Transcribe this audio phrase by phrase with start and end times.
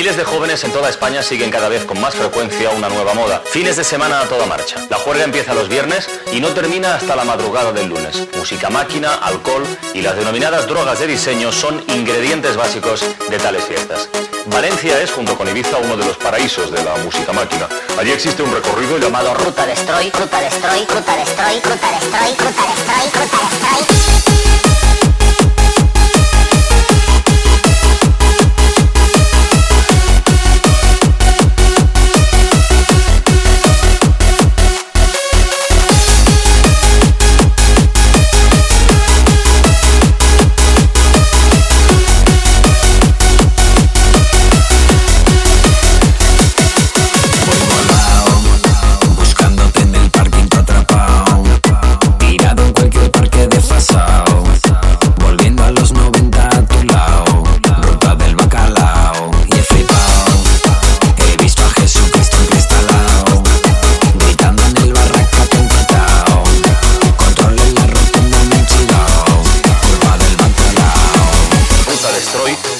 [0.00, 3.42] Miles de jóvenes en toda España siguen cada vez con más frecuencia una nueva moda.
[3.44, 4.78] Fines de semana a toda marcha.
[4.88, 8.26] La juerga empieza los viernes y no termina hasta la madrugada del lunes.
[8.34, 14.08] Música máquina, alcohol y las denominadas drogas de diseño son ingredientes básicos de tales fiestas.
[14.46, 17.68] Valencia es, junto con Ibiza, uno de los paraísos de la música máquina.
[17.98, 23.04] Allí existe un recorrido llamado Ruta Destroy, Ruta Destroy, Ruta Destroy, Ruta Destroy, Ruta Destroy,
[23.04, 23.89] Ruta Destroy.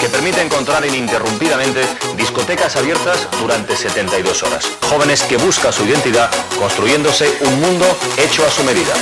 [0.00, 1.80] Que permite encontrar ininterrumpidamente
[2.16, 4.68] discotecas abiertas durante 72 horas.
[4.88, 8.94] Jóvenes que buscan su identidad construyéndose un mundo hecho a su medida.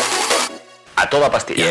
[0.97, 1.65] A toda pastilla.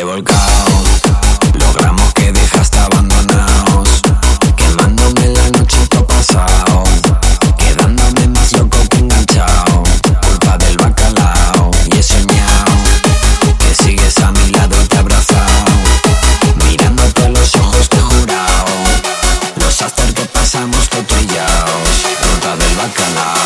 [22.82, 23.39] Ruta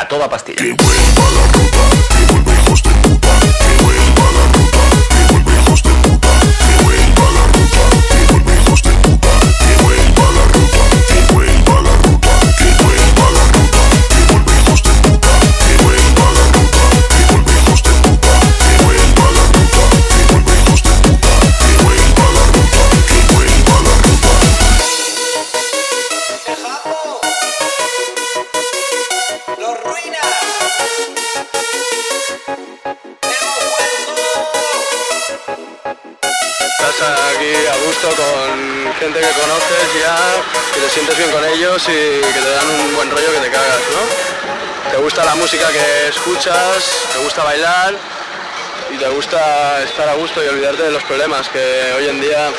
[0.00, 0.76] A toda pastilla.
[36.90, 40.16] Aquí a gusto con gente que conoces ya,
[40.74, 43.48] que te sientes bien con ellos y que te dan un buen rollo que te
[43.48, 44.90] cagas, ¿no?
[44.90, 47.94] Te gusta la música que escuchas, te gusta bailar
[48.92, 52.50] y te gusta estar a gusto y olvidarte de los problemas que hoy en día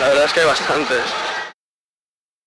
[0.00, 1.27] la verdad es que hay bastantes.